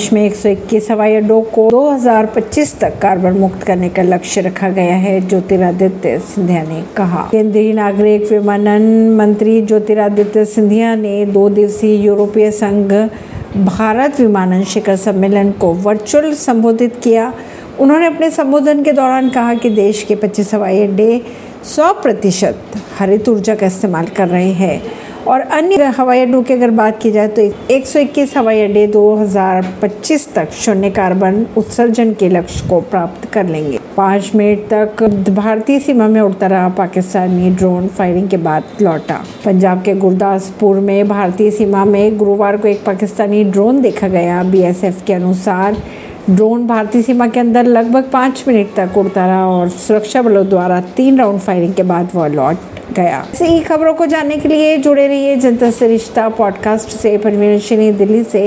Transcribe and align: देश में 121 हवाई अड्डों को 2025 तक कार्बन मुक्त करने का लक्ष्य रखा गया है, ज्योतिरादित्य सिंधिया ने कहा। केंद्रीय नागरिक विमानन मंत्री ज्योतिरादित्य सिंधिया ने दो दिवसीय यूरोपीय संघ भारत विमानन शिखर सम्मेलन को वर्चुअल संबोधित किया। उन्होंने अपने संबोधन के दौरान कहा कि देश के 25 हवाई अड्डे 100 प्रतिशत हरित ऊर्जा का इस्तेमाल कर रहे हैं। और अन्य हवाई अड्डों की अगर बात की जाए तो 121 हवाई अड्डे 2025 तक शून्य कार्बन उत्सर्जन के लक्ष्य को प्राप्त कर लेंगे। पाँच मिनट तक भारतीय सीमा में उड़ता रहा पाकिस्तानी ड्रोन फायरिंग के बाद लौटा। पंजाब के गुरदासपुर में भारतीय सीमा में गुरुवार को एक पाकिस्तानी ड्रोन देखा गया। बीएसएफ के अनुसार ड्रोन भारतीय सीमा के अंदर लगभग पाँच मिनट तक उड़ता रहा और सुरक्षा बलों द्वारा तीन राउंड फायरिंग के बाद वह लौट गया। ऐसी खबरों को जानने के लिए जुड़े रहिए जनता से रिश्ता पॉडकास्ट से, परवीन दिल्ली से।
देश 0.00 0.12
में 0.12 0.24
121 0.26 0.90
हवाई 0.90 1.14
अड्डों 1.14 1.40
को 1.42 1.68
2025 1.70 2.74
तक 2.80 2.98
कार्बन 2.98 3.32
मुक्त 3.32 3.62
करने 3.62 3.88
का 3.88 4.02
लक्ष्य 4.02 4.40
रखा 4.40 4.68
गया 4.68 4.94
है, 4.94 5.28
ज्योतिरादित्य 5.28 6.18
सिंधिया 6.18 6.62
ने 6.62 6.82
कहा। 6.96 7.28
केंद्रीय 7.30 7.72
नागरिक 7.72 8.22
विमानन 8.32 8.82
मंत्री 9.14 9.60
ज्योतिरादित्य 9.62 10.44
सिंधिया 10.44 10.94
ने 10.94 11.24
दो 11.26 11.48
दिवसीय 11.48 11.94
यूरोपीय 12.04 12.50
संघ 12.50 12.92
भारत 13.56 14.20
विमानन 14.20 14.62
शिखर 14.64 14.96
सम्मेलन 14.96 15.50
को 15.50 15.72
वर्चुअल 15.74 16.32
संबोधित 16.34 16.96
किया। 17.04 17.32
उन्होंने 17.80 18.06
अपने 18.06 18.30
संबोधन 18.30 18.82
के 18.82 18.92
दौरान 18.92 19.28
कहा 19.28 19.54
कि 19.54 19.70
देश 19.70 20.02
के 20.02 20.14
25 20.14 20.54
हवाई 20.54 20.82
अड्डे 20.82 21.20
100 21.64 21.92
प्रतिशत 21.92 22.62
हरित 22.98 23.28
ऊर्जा 23.28 23.54
का 23.54 23.66
इस्तेमाल 23.66 24.06
कर 24.06 24.28
रहे 24.28 24.52
हैं। 24.52 24.82
और 25.26 25.40
अन्य 25.40 25.84
हवाई 25.96 26.20
अड्डों 26.20 26.42
की 26.42 26.54
अगर 26.54 26.70
बात 26.70 27.00
की 27.02 27.10
जाए 27.10 27.28
तो 27.28 27.42
121 27.70 28.36
हवाई 28.36 28.60
अड्डे 28.60 28.86
2025 28.86 30.26
तक 30.34 30.50
शून्य 30.52 30.90
कार्बन 30.90 31.46
उत्सर्जन 31.56 32.12
के 32.12 32.28
लक्ष्य 32.28 32.68
को 32.68 32.80
प्राप्त 32.80 33.28
कर 33.32 33.46
लेंगे। 33.46 33.78
पाँच 33.96 34.30
मिनट 34.34 34.68
तक 34.72 35.02
भारतीय 35.30 35.78
सीमा 35.80 36.08
में 36.08 36.20
उड़ता 36.20 36.46
रहा 36.46 36.68
पाकिस्तानी 36.68 37.50
ड्रोन 37.50 37.88
फायरिंग 37.88 38.28
के 38.28 38.36
बाद 38.36 38.64
लौटा। 38.82 39.20
पंजाब 39.44 39.82
के 39.82 39.94
गुरदासपुर 39.94 40.80
में 40.80 41.08
भारतीय 41.08 41.50
सीमा 41.50 41.84
में 41.84 42.16
गुरुवार 42.16 42.56
को 42.56 42.68
एक 42.68 42.84
पाकिस्तानी 42.84 43.44
ड्रोन 43.44 43.80
देखा 43.82 44.08
गया। 44.08 44.42
बीएसएफ 44.42 45.02
के 45.06 45.12
अनुसार 45.12 45.76
ड्रोन 46.30 46.66
भारतीय 46.66 47.02
सीमा 47.02 47.26
के 47.28 47.40
अंदर 47.40 47.64
लगभग 47.64 48.10
पाँच 48.12 48.44
मिनट 48.48 48.74
तक 48.76 48.98
उड़ता 48.98 49.26
रहा 49.26 49.46
और 49.46 49.68
सुरक्षा 49.68 50.22
बलों 50.22 50.48
द्वारा 50.48 50.80
तीन 50.80 51.18
राउंड 51.18 51.40
फायरिंग 51.40 51.74
के 51.74 51.82
बाद 51.82 52.08
वह 52.14 52.26
लौट 52.26 52.56
गया। 52.96 53.26
ऐसी 53.34 53.60
खबरों 53.60 53.94
को 53.94 54.06
जानने 54.06 54.36
के 54.36 54.48
लिए 54.48 54.76
जुड़े 54.76 55.06
रहिए 55.06 55.36
जनता 55.36 55.70
से 55.70 55.88
रिश्ता 55.88 56.28
पॉडकास्ट 56.28 56.88
से, 56.88 57.18
परवीन 57.18 57.96
दिल्ली 57.96 58.24
से। 58.24 58.42